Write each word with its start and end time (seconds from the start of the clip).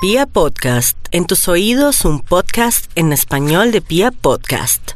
Pia 0.00 0.26
Podcast, 0.26 0.96
en 1.10 1.26
tus 1.26 1.48
oídos 1.48 2.04
un 2.04 2.20
podcast 2.20 2.88
en 2.94 3.12
español 3.12 3.72
de 3.72 3.80
Pia 3.80 4.12
Podcast. 4.12 4.92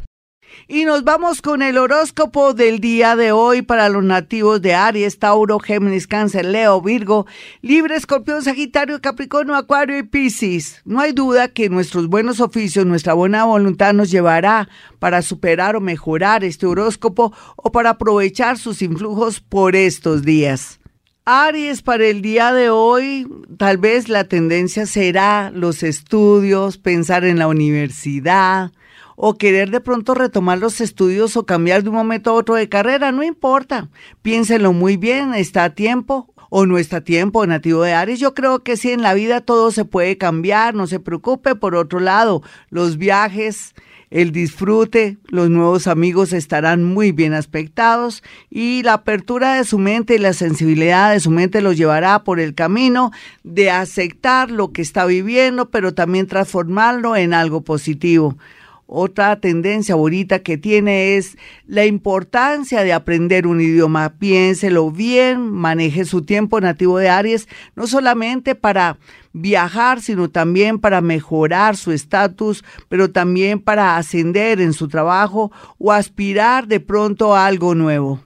Y 0.69 0.85
nos 0.85 1.03
vamos 1.03 1.41
con 1.41 1.61
el 1.61 1.77
horóscopo 1.77 2.53
del 2.53 2.79
día 2.79 3.17
de 3.17 3.33
hoy 3.33 3.63
para 3.63 3.89
los 3.89 4.05
nativos 4.05 4.61
de 4.61 4.75
Aries, 4.75 5.19
Tauro, 5.19 5.59
Géminis, 5.59 6.07
Cáncer, 6.07 6.45
Leo, 6.45 6.81
Virgo, 6.81 7.27
Libre, 7.61 7.97
Escorpión, 7.97 8.43
Sagitario, 8.43 9.01
Capricornio, 9.01 9.55
Acuario 9.55 9.97
y 9.97 10.03
Piscis. 10.03 10.81
No 10.85 11.01
hay 11.01 11.11
duda 11.11 11.49
que 11.49 11.67
nuestros 11.67 12.07
buenos 12.07 12.39
oficios, 12.39 12.85
nuestra 12.85 13.13
buena 13.13 13.43
voluntad 13.43 13.93
nos 13.93 14.09
llevará 14.09 14.69
para 14.99 15.21
superar 15.21 15.75
o 15.75 15.81
mejorar 15.81 16.45
este 16.45 16.65
horóscopo 16.65 17.33
o 17.57 17.73
para 17.73 17.89
aprovechar 17.89 18.57
sus 18.57 18.81
influjos 18.81 19.41
por 19.41 19.75
estos 19.75 20.23
días. 20.23 20.79
Aries, 21.25 21.81
para 21.83 22.05
el 22.05 22.21
día 22.21 22.51
de 22.51 22.69
hoy, 22.69 23.25
tal 23.57 23.77
vez 23.77 24.09
la 24.09 24.25
tendencia 24.25 24.85
será 24.85 25.51
los 25.51 25.81
estudios, 25.81 26.77
pensar 26.77 27.23
en 27.23 27.39
la 27.39 27.47
universidad 27.47 28.73
o 29.15 29.37
querer 29.37 29.71
de 29.71 29.79
pronto 29.79 30.15
retomar 30.15 30.57
los 30.57 30.81
estudios 30.81 31.37
o 31.37 31.45
cambiar 31.45 31.83
de 31.83 31.89
un 31.89 31.95
momento 31.95 32.31
a 32.31 32.33
otro 32.33 32.55
de 32.55 32.67
carrera, 32.67 33.13
no 33.13 33.23
importa. 33.23 33.87
Piénsenlo 34.21 34.73
muy 34.73 34.97
bien, 34.97 35.33
está 35.33 35.63
a 35.63 35.69
tiempo 35.69 36.33
o 36.49 36.65
no 36.65 36.77
está 36.77 36.97
a 36.97 37.01
tiempo, 37.01 37.47
nativo 37.47 37.83
de 37.83 37.93
Aries. 37.93 38.19
Yo 38.19 38.33
creo 38.33 38.61
que 38.61 38.75
sí, 38.75 38.91
en 38.91 39.01
la 39.01 39.13
vida 39.13 39.39
todo 39.39 39.71
se 39.71 39.85
puede 39.85 40.17
cambiar, 40.17 40.75
no 40.75 40.87
se 40.87 40.99
preocupe. 40.99 41.55
Por 41.55 41.75
otro 41.75 42.01
lado, 42.01 42.43
los 42.69 42.97
viajes 42.97 43.73
el 44.13 44.31
disfrute, 44.31 45.17
los 45.25 45.49
nuevos 45.49 45.87
amigos 45.87 46.33
estarán 46.33 46.83
muy 46.83 47.11
bien 47.11 47.33
aspectados 47.33 48.21
y 48.51 48.83
la 48.83 48.93
apertura 48.93 49.55
de 49.55 49.63
su 49.63 49.79
mente 49.79 50.13
y 50.13 50.19
la 50.19 50.33
sensibilidad 50.33 51.11
de 51.11 51.19
su 51.19 51.31
mente 51.31 51.61
los 51.61 51.77
llevará 51.77 52.23
por 52.23 52.39
el 52.39 52.53
camino 52.53 53.11
de 53.43 53.71
aceptar 53.71 54.51
lo 54.51 54.71
que 54.71 54.83
está 54.83 55.07
viviendo, 55.07 55.71
pero 55.71 55.95
también 55.95 56.27
transformarlo 56.27 57.15
en 57.15 57.33
algo 57.33 57.61
positivo. 57.61 58.37
Otra 58.85 59.39
tendencia 59.39 59.95
bonita 59.95 60.39
que 60.39 60.57
tiene 60.57 61.15
es 61.15 61.37
la 61.65 61.85
importancia 61.85 62.83
de 62.83 62.93
aprender 62.93 63.47
un 63.47 63.61
idioma. 63.61 64.17
Piénselo 64.19 64.91
bien, 64.91 65.49
maneje 65.49 66.05
su 66.05 66.23
tiempo 66.23 66.59
nativo 66.59 66.97
de 66.97 67.09
Aries, 67.09 67.47
no 67.75 67.87
solamente 67.87 68.55
para 68.55 68.97
viajar, 69.31 70.01
sino 70.01 70.29
también 70.29 70.79
para 70.79 71.01
mejorar 71.01 71.77
su 71.77 71.91
estatus, 71.91 72.63
pero 72.89 73.09
también 73.09 73.59
para 73.59 73.97
ascender 73.97 74.59
en 74.59 74.73
su 74.73 74.89
trabajo 74.89 75.51
o 75.77 75.91
aspirar 75.91 76.67
de 76.67 76.79
pronto 76.79 77.35
a 77.35 77.45
algo 77.45 77.75
nuevo. 77.75 78.19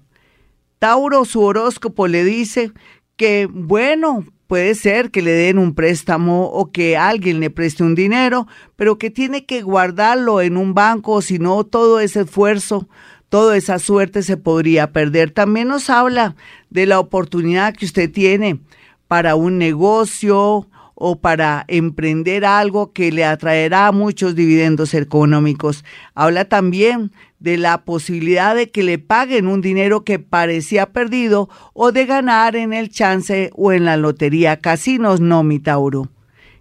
Tauro, 0.80 1.26
su 1.26 1.42
horóscopo 1.42 2.08
le 2.08 2.24
dice 2.24 2.72
que, 3.16 3.48
bueno, 3.52 4.26
puede 4.48 4.76
ser 4.76 5.12
que 5.12 5.22
le 5.22 5.32
den 5.32 5.60
un 5.60 5.76
préstamo 5.76 6.46
o 6.46 6.72
que 6.72 6.98
alguien 6.98 7.40
le 7.40 7.50
preste 7.50 7.84
un 7.84 7.96
dinero, 7.96 8.48
pero 8.76 8.98
que 8.98 9.12
tiene 9.12 9.46
que 9.46 9.62
guardarlo 9.62 10.42
en 10.42 10.58
un 10.58 10.74
banco, 10.74 11.22
si 11.22 11.38
no 11.38 11.64
todo 11.66 12.00
ese 12.00 12.22
esfuerzo, 12.22 12.88
toda 13.30 13.58
esa 13.58 13.78
suerte 13.78 14.24
se 14.24 14.38
podría 14.38 14.92
perder. 14.92 15.32
También 15.32 15.68
nos 15.68 15.90
habla 15.90 16.36
de 16.70 16.86
la 16.86 17.00
oportunidad 17.00 17.76
que 17.76 17.86
usted 17.86 18.12
tiene 18.12 18.60
para 19.08 19.36
un 19.36 19.58
negocio 19.58 20.68
o 21.00 21.20
para 21.20 21.64
emprender 21.68 22.44
algo 22.44 22.92
que 22.92 23.12
le 23.12 23.24
atraerá 23.24 23.92
muchos 23.92 24.34
dividendos 24.34 24.96
económicos. 24.96 25.86
Habla 26.16 26.46
también 26.46 27.12
de 27.38 27.58
la 27.58 27.86
posibilidad 27.86 28.56
de 28.56 28.72
que 28.72 28.82
le 28.82 28.98
paguen 28.98 29.48
un 29.48 29.62
dinero 29.62 30.04
que 30.04 30.18
parecía 30.18 30.92
perdido 30.92 31.50
o 31.74 31.92
de 31.92 32.08
ganar 32.08 32.56
en 32.56 32.74
el 32.74 32.90
chance 32.90 33.52
o 33.54 33.72
en 33.72 33.86
la 33.86 33.96
lotería. 33.96 34.60
Casinos 34.60 35.22
no, 35.22 35.44
mi 35.44 35.60
Tauro. 35.60 36.10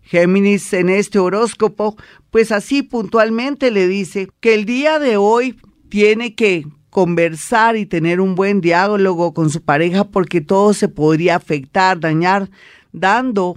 Géminis 0.02 0.70
en 0.74 0.90
este 0.90 1.18
horóscopo, 1.18 1.96
pues 2.30 2.52
así 2.52 2.82
puntualmente 2.82 3.70
le 3.70 3.88
dice 3.88 4.28
que 4.40 4.52
el 4.52 4.66
día 4.66 4.98
de 4.98 5.16
hoy 5.16 5.56
tiene 5.88 6.34
que 6.34 6.66
conversar 6.90 7.76
y 7.76 7.86
tener 7.86 8.20
un 8.20 8.34
buen 8.34 8.60
diálogo 8.60 9.32
con 9.32 9.48
su 9.48 9.62
pareja 9.62 10.04
porque 10.04 10.42
todo 10.42 10.74
se 10.74 10.88
podría 10.88 11.36
afectar, 11.36 11.98
dañar, 11.98 12.50
dando 12.92 13.56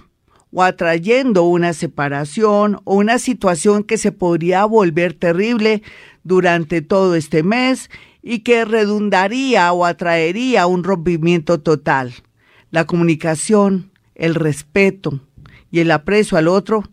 o 0.52 0.62
atrayendo 0.62 1.44
una 1.44 1.72
separación 1.72 2.80
o 2.84 2.96
una 2.96 3.18
situación 3.18 3.84
que 3.84 3.98
se 3.98 4.12
podría 4.12 4.64
volver 4.64 5.14
terrible 5.14 5.82
durante 6.24 6.82
todo 6.82 7.14
este 7.14 7.42
mes 7.42 7.90
y 8.22 8.40
que 8.40 8.64
redundaría 8.64 9.72
o 9.72 9.84
atraería 9.84 10.66
un 10.66 10.84
rompimiento 10.84 11.60
total. 11.60 12.12
La 12.70 12.84
comunicación, 12.84 13.90
el 14.14 14.34
respeto 14.34 15.20
y 15.70 15.80
el 15.80 15.90
aprecio 15.90 16.36
al 16.36 16.48
otro 16.48 16.84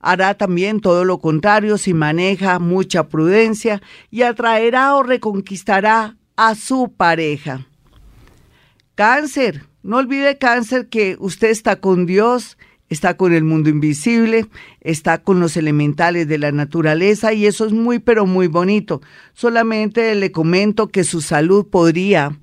hará 0.00 0.34
también 0.34 0.80
todo 0.80 1.04
lo 1.04 1.18
contrario 1.18 1.76
si 1.76 1.92
maneja 1.92 2.58
mucha 2.58 3.08
prudencia 3.08 3.82
y 4.10 4.22
atraerá 4.22 4.94
o 4.96 5.02
reconquistará 5.02 6.16
a 6.36 6.54
su 6.54 6.92
pareja. 6.96 7.66
Cáncer, 8.94 9.66
no 9.82 9.98
olvide 9.98 10.38
cáncer 10.38 10.88
que 10.88 11.16
usted 11.18 11.50
está 11.50 11.76
con 11.76 12.06
Dios 12.06 12.56
está 12.90 13.16
con 13.16 13.32
el 13.32 13.44
mundo 13.44 13.70
invisible, 13.70 14.46
está 14.80 15.22
con 15.22 15.40
los 15.40 15.56
elementales 15.56 16.28
de 16.28 16.38
la 16.38 16.52
naturaleza 16.52 17.32
y 17.32 17.46
eso 17.46 17.64
es 17.64 17.72
muy 17.72 18.00
pero 18.00 18.26
muy 18.26 18.48
bonito. 18.48 19.00
Solamente 19.32 20.14
le 20.16 20.32
comento 20.32 20.88
que 20.88 21.04
su 21.04 21.22
salud 21.22 21.66
podría 21.66 22.36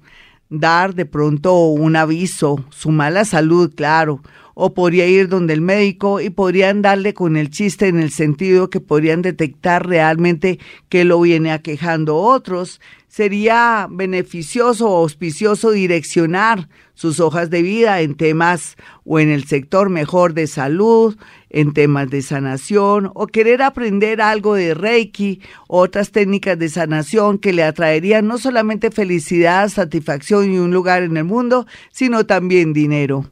dar 0.49 0.95
de 0.95 1.05
pronto 1.05 1.67
un 1.67 1.97
aviso, 1.97 2.63
su 2.69 2.91
mala 2.91 3.25
salud, 3.25 3.73
claro, 3.75 4.21
o 4.59 4.73
podría 4.73 5.05
ir 5.05 5.29
donde 5.29 5.53
el 5.53 5.61
médico 5.61 6.19
y 6.19 6.31
podrían 6.31 6.81
darle 6.81 7.13
con 7.13 7.37
el 7.37 7.51
chiste 7.51 7.87
en 7.89 7.99
el 7.99 8.09
sentido 8.09 8.71
que 8.71 8.79
podrían 8.79 9.21
detectar 9.21 9.87
realmente 9.87 10.57
que 10.89 11.05
lo 11.05 11.21
viene 11.21 11.51
aquejando 11.51 12.15
otros 12.15 12.81
sería 13.07 13.87
beneficioso 13.89 14.89
o 14.89 14.97
auspicioso 14.97 15.69
direccionar 15.69 16.69
sus 16.95 17.19
hojas 17.19 17.51
de 17.51 17.61
vida 17.61 18.01
en 18.01 18.15
temas 18.15 18.77
o 19.05 19.19
en 19.19 19.29
el 19.29 19.43
sector 19.45 19.89
mejor 19.89 20.33
de 20.33 20.47
salud, 20.47 21.15
en 21.51 21.73
temas 21.73 22.09
de 22.09 22.23
sanación 22.23 23.11
o 23.13 23.27
querer 23.27 23.61
aprender 23.61 24.21
algo 24.21 24.55
de 24.55 24.73
Reiki, 24.73 25.39
otras 25.67 26.11
técnicas 26.11 26.57
de 26.57 26.69
sanación 26.69 27.37
que 27.37 27.53
le 27.53 27.63
atraerían 27.63 28.25
no 28.25 28.39
solamente 28.39 28.89
felicidad, 28.89 29.69
satisfacción 29.69 30.51
y 30.51 30.57
un 30.57 30.71
lugar 30.71 31.03
en 31.03 31.15
el 31.15 31.25
mundo, 31.25 31.67
sino 31.91 32.25
también 32.25 32.73
dinero. 32.73 33.31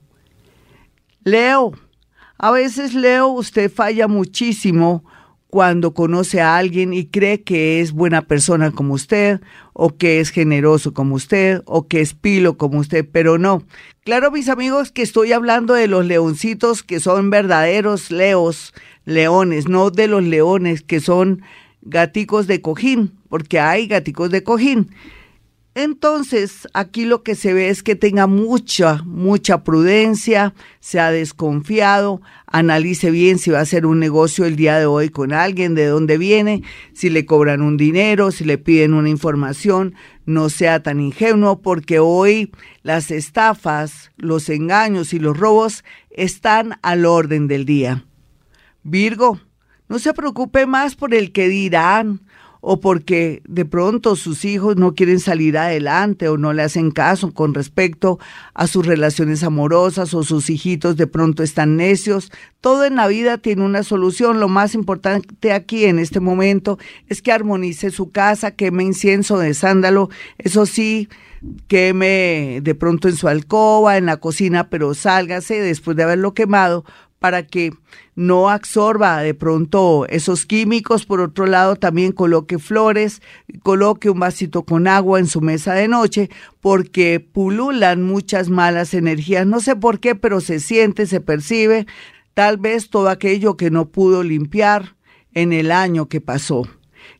Leo, 1.27 1.73
a 2.37 2.51
veces 2.51 2.93
Leo, 2.93 3.29
usted 3.29 3.71
falla 3.71 4.07
muchísimo 4.07 5.03
cuando 5.47 5.95
conoce 5.95 6.39
a 6.39 6.55
alguien 6.55 6.93
y 6.93 7.07
cree 7.07 7.41
que 7.41 7.81
es 7.81 7.93
buena 7.93 8.21
persona 8.21 8.69
como 8.69 8.93
usted, 8.93 9.41
o 9.73 9.97
que 9.97 10.19
es 10.19 10.29
generoso 10.29 10.93
como 10.93 11.15
usted, 11.15 11.63
o 11.65 11.87
que 11.87 12.01
es 12.01 12.13
pilo 12.13 12.57
como 12.57 12.77
usted, 12.77 13.07
pero 13.11 13.39
no. 13.39 13.63
Claro, 14.03 14.29
mis 14.29 14.49
amigos, 14.49 14.91
que 14.91 15.01
estoy 15.01 15.31
hablando 15.31 15.73
de 15.73 15.87
los 15.87 16.05
leoncitos 16.05 16.83
que 16.83 16.99
son 16.99 17.31
verdaderos 17.31 18.11
leos, 18.11 18.75
leones, 19.05 19.67
no 19.67 19.89
de 19.89 20.07
los 20.07 20.23
leones 20.23 20.83
que 20.83 20.99
son 20.99 21.41
gaticos 21.81 22.45
de 22.45 22.61
cojín, 22.61 23.13
porque 23.29 23.59
hay 23.59 23.87
gaticos 23.87 24.29
de 24.29 24.43
cojín. 24.43 24.91
Entonces, 25.77 26.69
aquí 26.73 27.03
lo 27.03 27.21
que 27.21 27.35
se 27.35 27.53
ve 27.53 27.67
es 27.67 27.83
que 27.83 27.97
tenga 27.97 28.27
mucha, 28.27 29.03
mucha 29.03 29.65
prudencia, 29.65 30.53
sea 30.79 31.11
desconfiado, 31.11 32.21
analice 32.47 33.11
bien 33.11 33.39
si 33.39 33.51
va 33.51 33.59
a 33.59 33.63
hacer 33.63 33.85
un 33.85 33.99
negocio 33.99 34.45
el 34.45 34.55
día 34.55 34.79
de 34.79 34.85
hoy 34.85 35.09
con 35.09 35.33
alguien, 35.33 35.75
de 35.75 35.87
dónde 35.87 36.17
viene, 36.17 36.63
si 36.93 37.09
le 37.09 37.25
cobran 37.25 37.61
un 37.61 37.75
dinero, 37.75 38.31
si 38.31 38.45
le 38.45 38.57
piden 38.57 38.93
una 38.93 39.09
información, 39.09 39.95
no 40.25 40.47
sea 40.47 40.81
tan 40.81 41.01
ingenuo, 41.01 41.61
porque 41.61 41.99
hoy 41.99 42.53
las 42.81 43.11
estafas, 43.11 44.11
los 44.15 44.47
engaños 44.47 45.13
y 45.13 45.19
los 45.19 45.37
robos 45.37 45.83
están 46.09 46.79
al 46.83 47.05
orden 47.05 47.49
del 47.49 47.65
día. 47.65 48.05
Virgo, 48.83 49.41
no 49.89 49.99
se 49.99 50.13
preocupe 50.13 50.67
más 50.67 50.95
por 50.95 51.13
el 51.13 51.33
que 51.33 51.49
dirán 51.49 52.21
o 52.67 52.79
porque 52.79 53.43
de 53.47 53.63
pronto 53.63 54.15
sus 54.15 54.43
hijos 54.43 54.75
no 54.75 54.95
quieren 54.95 55.19
salir 55.19 55.55
adelante 55.55 56.29
o 56.29 56.37
no 56.37 56.51
le 56.51 56.63
hacen 56.63 56.89
caso 56.89 57.31
con 57.31 57.53
respecto 57.53 58.17
a 58.55 58.65
sus 58.65 58.87
relaciones 58.87 59.43
amorosas 59.43 60.15
o 60.15 60.23
sus 60.23 60.49
hijitos 60.49 60.97
de 60.97 61.05
pronto 61.05 61.43
están 61.43 61.77
necios. 61.77 62.31
Todo 62.61 62.83
en 62.83 62.95
la 62.95 63.07
vida 63.07 63.37
tiene 63.37 63.63
una 63.63 63.83
solución. 63.83 64.39
Lo 64.39 64.47
más 64.47 64.73
importante 64.73 65.53
aquí 65.53 65.85
en 65.85 65.99
este 65.99 66.19
momento 66.19 66.79
es 67.07 67.21
que 67.21 67.31
armonice 67.31 67.91
su 67.91 68.09
casa, 68.09 68.49
queme 68.49 68.83
incienso 68.83 69.37
de 69.37 69.53
sándalo. 69.53 70.09
Eso 70.39 70.65
sí, 70.65 71.07
queme 71.67 72.61
de 72.63 72.73
pronto 72.73 73.07
en 73.07 73.15
su 73.15 73.27
alcoba, 73.27 73.97
en 73.97 74.07
la 74.07 74.17
cocina, 74.17 74.71
pero 74.71 74.95
sálgase 74.95 75.61
después 75.61 75.95
de 75.95 76.01
haberlo 76.01 76.33
quemado 76.33 76.83
para 77.25 77.47
que 77.47 77.73
no 78.13 78.51
absorba 78.51 79.23
de 79.23 79.33
pronto 79.33 80.05
esos 80.09 80.45
químicos. 80.45 81.07
Por 81.07 81.21
otro 81.21 81.47
lado, 81.47 81.75
también 81.75 82.11
coloque 82.11 82.59
flores, 82.59 83.23
coloque 83.63 84.11
un 84.11 84.19
vasito 84.19 84.61
con 84.61 84.87
agua 84.87 85.17
en 85.17 85.25
su 85.25 85.41
mesa 85.41 85.73
de 85.73 85.87
noche, 85.87 86.29
porque 86.61 87.19
pululan 87.19 88.03
muchas 88.03 88.49
malas 88.49 88.93
energías. 88.93 89.47
No 89.47 89.59
sé 89.59 89.75
por 89.75 89.99
qué, 89.99 90.13
pero 90.13 90.39
se 90.39 90.59
siente, 90.59 91.07
se 91.07 91.19
percibe. 91.19 91.87
tal 92.35 92.57
vez 92.57 92.91
todo 92.91 93.09
aquello 93.09 93.57
que 93.57 93.71
no 93.71 93.89
pudo 93.89 94.21
limpiar 94.21 94.95
en 95.33 95.51
el 95.51 95.71
año 95.71 96.07
que 96.07 96.21
pasó. 96.21 96.61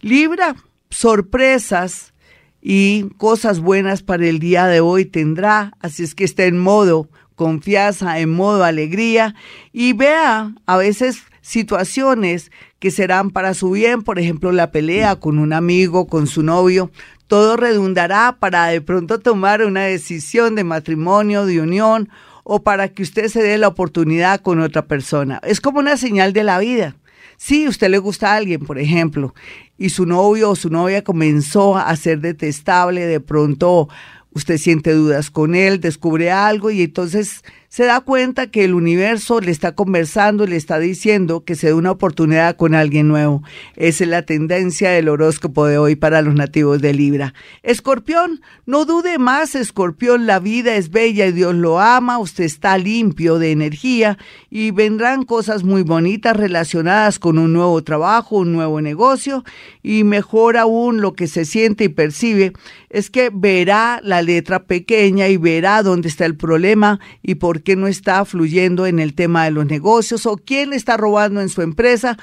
Libra, 0.02 0.56
sorpresas 0.92 2.14
y 2.62 3.10
cosas 3.18 3.60
buenas 3.60 4.04
para 4.04 4.28
el 4.28 4.38
día 4.38 4.68
de 4.68 4.82
hoy 4.82 5.06
tendrá, 5.06 5.74
así 5.80 6.04
es 6.04 6.14
que 6.14 6.26
está 6.26 6.46
en 6.46 6.60
modo 6.60 7.10
confianza, 7.36 8.20
en 8.20 8.32
modo 8.32 8.64
alegría 8.64 9.36
y 9.72 9.94
vea 9.94 10.54
a 10.66 10.78
veces 10.78 11.24
situaciones 11.42 12.52
que 12.80 12.92
serán 12.92 13.30
para 13.30 13.54
su 13.54 13.72
bien, 13.72 14.02
por 14.02 14.20
ejemplo, 14.20 14.52
la 14.52 14.72
pelea 14.72 15.16
con 15.18 15.38
un 15.38 15.54
amigo, 15.54 16.08
con 16.08 16.28
su 16.28 16.42
novio, 16.42 16.92
todo 17.28 17.58
redundará 17.58 18.38
para 18.40 18.68
de 18.68 18.82
pronto 18.82 19.20
tomar 19.20 19.64
una 19.64 19.84
decisión 19.84 20.56
de 20.56 20.64
matrimonio, 20.64 21.46
de 21.46 21.62
unión 21.62 22.10
o 22.44 22.64
para 22.64 22.90
que 22.90 23.04
usted 23.04 23.28
se 23.28 23.42
dé 23.42 23.58
la 23.58 23.68
oportunidad 23.68 24.42
con 24.42 24.60
otra 24.60 24.86
persona. 24.86 25.40
Es 25.44 25.62
como 25.62 25.80
una 25.80 25.98
señal 25.98 26.34
de 26.34 26.44
la 26.44 26.60
vida. 26.60 26.96
Si 27.38 27.68
usted 27.68 27.90
le 27.90 27.98
gusta 27.98 28.32
a 28.32 28.36
alguien, 28.36 28.62
por 28.62 28.80
ejemplo, 28.80 29.34
y 29.78 29.90
su 29.90 30.06
novio 30.06 30.52
o 30.52 30.56
su 30.56 30.70
novia 30.70 31.04
comenzó 31.04 31.78
a 31.78 31.94
ser 31.96 32.22
detestable, 32.22 33.06
de 33.06 33.20
pronto 33.20 33.90
usted 34.36 34.58
siente 34.58 34.94
dudas 34.94 35.32
con 35.32 35.56
él, 35.56 35.80
descubre 35.80 36.30
algo 36.30 36.70
y 36.70 36.84
entonces 36.84 37.42
se 37.76 37.84
da 37.84 38.00
cuenta 38.00 38.48
que 38.48 38.64
el 38.64 38.74
universo 38.74 39.42
le 39.42 39.52
está 39.52 39.74
conversando, 39.76 40.48
le 40.48 40.56
está 40.56 40.80
diciendo 40.80 41.44
que 41.44 41.56
se 41.56 41.68
dé 41.68 41.74
una 41.74 41.92
oportunidad 41.92 42.56
con 42.56 42.74
alguien 42.74 43.10
nuevo. 43.10 43.44
Esa 43.76 44.06
es 44.06 44.10
la 44.10 44.22
tendencia 44.22 44.92
del 44.92 45.10
horóscopo 45.10 45.66
de 45.66 45.78
hoy 45.78 45.98
para 45.98 46.22
los 46.22 46.36
nativos 46.36 46.82
de 46.82 46.94
Libra. 46.94 47.34
Escorpión, 47.64 48.40
no 48.66 48.86
dude 48.86 49.18
más, 49.18 49.56
Escorpión, 49.56 50.26
la 50.26 50.40
vida 50.40 50.78
es 50.78 50.90
bella 50.90 51.26
y 51.26 51.34
Dios 51.34 51.54
lo 51.54 51.82
ama, 51.82 52.18
usted 52.18 52.46
está 52.46 52.78
limpio 52.78 53.40
de 53.40 53.52
energía 53.52 54.18
y 54.50 54.72
vendrán 54.72 55.24
cosas 55.24 55.66
muy 55.66 55.82
bonitas 55.82 56.38
relacionadas 56.38 57.20
con 57.20 57.38
un 57.38 57.52
nuevo 57.52 57.84
trabajo, 57.84 58.38
un 58.38 58.54
nuevo 58.54 58.80
negocio 58.80 59.44
y 59.84 60.06
mejor 60.06 60.56
aún 60.56 61.02
lo 61.02 61.12
que 61.12 61.28
se 61.28 61.44
siente 61.44 61.84
y 61.84 61.90
percibe 61.90 62.54
es 62.90 63.10
que 63.10 63.30
verá 63.34 64.00
la 64.02 64.22
letra 64.22 64.64
pequeña 64.64 65.28
y 65.28 65.36
verá 65.36 65.84
dónde 65.84 66.08
está 66.08 66.24
el 66.24 66.38
problema 66.38 67.02
y 67.22 67.36
por 67.36 67.65
qué 67.66 67.76
no 67.76 67.88
está 67.88 68.24
fluyendo 68.24 68.86
en 68.86 69.00
el 69.00 69.14
tema 69.14 69.44
de 69.44 69.52
los 69.52 69.66
negocios 69.66 70.26
o 70.26 70.38
quién 70.38 70.72
está 70.72 70.96
robando 70.96 71.42
en 71.42 71.50
su 71.50 71.62
empresa 71.62 72.18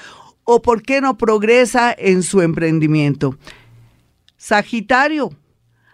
o 0.45 0.63
por 0.63 0.81
qué 0.81 1.03
no 1.03 1.19
progresa 1.19 1.95
en 1.97 2.23
su 2.23 2.41
emprendimiento. 2.41 3.37
Sagitario. 4.39 5.31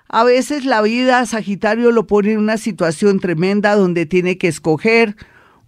A 0.08 0.22
veces 0.24 0.64
la 0.64 0.80
vida 0.80 1.26
Sagitario 1.26 1.90
lo 1.90 2.06
pone 2.06 2.32
en 2.32 2.38
una 2.38 2.56
situación 2.56 3.18
tremenda 3.18 3.74
donde 3.74 4.06
tiene 4.06 4.38
que 4.38 4.48
escoger 4.48 5.16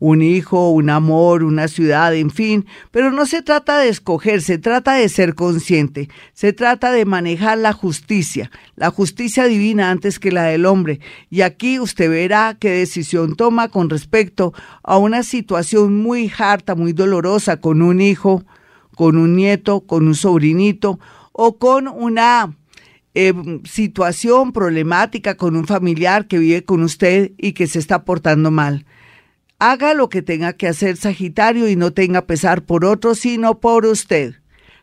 un 0.00 0.22
hijo, 0.22 0.70
un 0.70 0.90
amor, 0.90 1.44
una 1.44 1.68
ciudad, 1.68 2.14
en 2.14 2.30
fin, 2.30 2.66
pero 2.90 3.12
no 3.12 3.26
se 3.26 3.42
trata 3.42 3.78
de 3.78 3.90
escoger, 3.90 4.42
se 4.42 4.58
trata 4.58 4.94
de 4.94 5.08
ser 5.08 5.34
consciente, 5.34 6.08
se 6.32 6.52
trata 6.52 6.90
de 6.90 7.04
manejar 7.04 7.58
la 7.58 7.74
justicia, 7.74 8.50
la 8.74 8.90
justicia 8.90 9.44
divina 9.44 9.90
antes 9.90 10.18
que 10.18 10.32
la 10.32 10.44
del 10.44 10.66
hombre. 10.66 11.00
Y 11.28 11.42
aquí 11.42 11.78
usted 11.78 12.10
verá 12.10 12.56
qué 12.58 12.70
decisión 12.70 13.36
toma 13.36 13.68
con 13.68 13.90
respecto 13.90 14.54
a 14.82 14.96
una 14.96 15.22
situación 15.22 15.98
muy 15.98 16.32
harta, 16.36 16.74
muy 16.74 16.94
dolorosa 16.94 17.60
con 17.60 17.82
un 17.82 18.00
hijo, 18.00 18.42
con 18.96 19.18
un 19.18 19.36
nieto, 19.36 19.82
con 19.82 20.08
un 20.08 20.14
sobrinito 20.14 20.98
o 21.32 21.58
con 21.58 21.88
una 21.88 22.56
eh, 23.12 23.34
situación 23.64 24.52
problemática 24.52 25.34
con 25.34 25.56
un 25.56 25.66
familiar 25.66 26.26
que 26.26 26.38
vive 26.38 26.64
con 26.64 26.82
usted 26.82 27.32
y 27.36 27.52
que 27.52 27.66
se 27.66 27.78
está 27.78 28.04
portando 28.04 28.50
mal. 28.50 28.86
Haga 29.62 29.92
lo 29.92 30.08
que 30.08 30.22
tenga 30.22 30.54
que 30.54 30.68
hacer 30.68 30.96
Sagitario 30.96 31.68
y 31.68 31.76
no 31.76 31.92
tenga 31.92 32.26
pesar 32.26 32.62
por 32.62 32.86
otro, 32.86 33.14
sino 33.14 33.60
por 33.60 33.84
usted. 33.84 34.36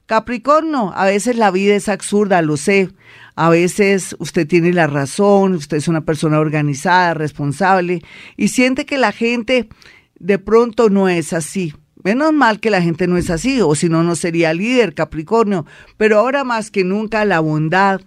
Capricornio, 0.05 0.93
a 0.95 1.05
veces 1.05 1.35
la 1.35 1.49
vida 1.49 1.75
es 1.75 1.89
absurda, 1.89 2.43
lo 2.43 2.57
sé. 2.57 2.89
A 3.35 3.49
veces 3.49 4.15
usted 4.19 4.47
tiene 4.47 4.71
la 4.73 4.85
razón, 4.85 5.55
usted 5.55 5.77
es 5.77 5.87
una 5.87 6.05
persona 6.05 6.39
organizada, 6.39 7.15
responsable 7.15 8.03
y 8.35 8.49
siente 8.49 8.85
que 8.85 8.99
la 8.99 9.11
gente 9.11 9.67
de 10.19 10.37
pronto 10.37 10.91
no 10.91 11.09
es 11.09 11.33
así. 11.33 11.73
Menos 12.03 12.31
mal 12.31 12.59
que 12.59 12.69
la 12.69 12.81
gente 12.83 13.07
no 13.07 13.17
es 13.17 13.31
así, 13.31 13.59
o 13.61 13.73
si 13.73 13.89
no, 13.89 14.03
no 14.03 14.15
sería 14.15 14.53
líder 14.53 14.93
Capricornio. 14.93 15.65
Pero 15.97 16.19
ahora 16.19 16.43
más 16.43 16.69
que 16.69 16.83
nunca 16.83 17.25
la 17.25 17.39
bondad, 17.39 18.01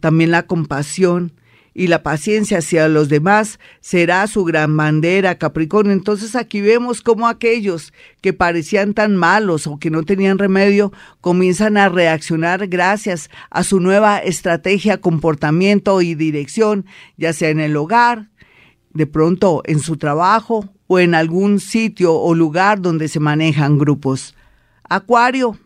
también 0.00 0.30
la 0.30 0.42
compasión, 0.42 1.32
y 1.74 1.86
la 1.86 2.02
paciencia 2.02 2.58
hacia 2.58 2.88
los 2.88 3.08
demás 3.08 3.58
será 3.80 4.26
su 4.26 4.44
gran 4.44 4.76
bandera, 4.76 5.38
Capricornio. 5.38 5.92
Entonces 5.92 6.36
aquí 6.36 6.60
vemos 6.60 7.02
cómo 7.02 7.28
aquellos 7.28 7.92
que 8.20 8.32
parecían 8.32 8.94
tan 8.94 9.16
malos 9.16 9.66
o 9.66 9.78
que 9.78 9.90
no 9.90 10.02
tenían 10.02 10.38
remedio 10.38 10.92
comienzan 11.20 11.76
a 11.76 11.88
reaccionar 11.88 12.66
gracias 12.66 13.30
a 13.50 13.62
su 13.64 13.80
nueva 13.80 14.18
estrategia, 14.18 15.00
comportamiento 15.00 16.02
y 16.02 16.14
dirección, 16.14 16.86
ya 17.16 17.32
sea 17.32 17.50
en 17.50 17.60
el 17.60 17.76
hogar, 17.76 18.28
de 18.92 19.06
pronto 19.06 19.62
en 19.66 19.78
su 19.80 19.96
trabajo 19.96 20.68
o 20.86 20.98
en 20.98 21.14
algún 21.14 21.60
sitio 21.60 22.14
o 22.14 22.34
lugar 22.34 22.80
donde 22.80 23.08
se 23.08 23.20
manejan 23.20 23.78
grupos. 23.78 24.34
Acuario, 24.82 25.56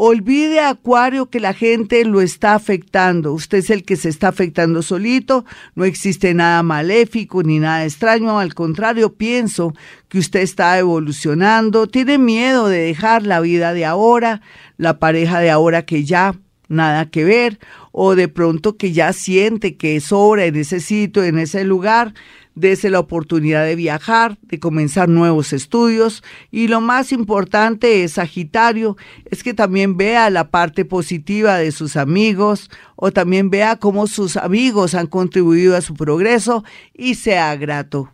Olvide, 0.00 0.60
Acuario, 0.60 1.28
que 1.28 1.40
la 1.40 1.52
gente 1.52 2.04
lo 2.04 2.20
está 2.20 2.54
afectando. 2.54 3.32
Usted 3.32 3.58
es 3.58 3.70
el 3.70 3.82
que 3.82 3.96
se 3.96 4.08
está 4.08 4.28
afectando 4.28 4.80
solito. 4.80 5.44
No 5.74 5.84
existe 5.84 6.34
nada 6.34 6.62
maléfico 6.62 7.42
ni 7.42 7.58
nada 7.58 7.84
extraño. 7.84 8.38
Al 8.38 8.54
contrario, 8.54 9.14
pienso 9.14 9.74
que 10.08 10.20
usted 10.20 10.38
está 10.38 10.78
evolucionando. 10.78 11.88
Tiene 11.88 12.16
miedo 12.16 12.68
de 12.68 12.78
dejar 12.78 13.26
la 13.26 13.40
vida 13.40 13.74
de 13.74 13.86
ahora, 13.86 14.40
la 14.76 15.00
pareja 15.00 15.40
de 15.40 15.50
ahora 15.50 15.84
que 15.84 16.04
ya 16.04 16.36
nada 16.68 17.06
que 17.06 17.24
ver, 17.24 17.58
o 17.90 18.14
de 18.14 18.28
pronto 18.28 18.76
que 18.76 18.92
ya 18.92 19.12
siente 19.12 19.76
que 19.76 19.98
sobra 20.00 20.44
en 20.44 20.54
ese 20.54 20.78
sitio, 20.78 21.24
en 21.24 21.40
ese 21.40 21.64
lugar, 21.64 22.14
Dese 22.58 22.90
la 22.90 22.98
oportunidad 22.98 23.64
de 23.64 23.76
viajar, 23.76 24.36
de 24.42 24.58
comenzar 24.58 25.08
nuevos 25.08 25.52
estudios 25.52 26.24
y 26.50 26.66
lo 26.66 26.80
más 26.80 27.12
importante 27.12 28.02
es 28.02 28.14
Sagitario, 28.14 28.96
es 29.26 29.44
que 29.44 29.54
también 29.54 29.96
vea 29.96 30.28
la 30.28 30.50
parte 30.50 30.84
positiva 30.84 31.56
de 31.56 31.70
sus 31.70 31.96
amigos 31.96 32.68
o 32.96 33.12
también 33.12 33.48
vea 33.48 33.76
cómo 33.76 34.08
sus 34.08 34.36
amigos 34.36 34.96
han 34.96 35.06
contribuido 35.06 35.76
a 35.76 35.80
su 35.80 35.94
progreso 35.94 36.64
y 36.94 37.14
sea 37.14 37.54
grato. 37.54 38.10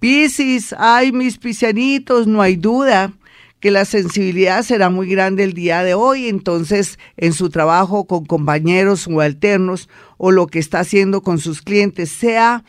Piscis, 0.00 0.74
ay 0.78 1.12
mis 1.12 1.36
piscianitos, 1.36 2.26
no 2.26 2.40
hay 2.40 2.56
duda 2.56 3.12
que 3.60 3.70
la 3.70 3.84
sensibilidad 3.84 4.62
será 4.62 4.88
muy 4.88 5.08
grande 5.08 5.44
el 5.44 5.52
día 5.52 5.84
de 5.84 5.92
hoy, 5.92 6.28
entonces 6.28 6.98
en 7.18 7.34
su 7.34 7.50
trabajo 7.50 8.06
con 8.06 8.24
compañeros 8.24 9.00
subalternos 9.00 9.90
o 10.16 10.30
lo 10.30 10.46
que 10.46 10.58
está 10.58 10.80
haciendo 10.80 11.22
con 11.22 11.38
sus 11.38 11.60
clientes, 11.60 12.10
sea 12.10 12.64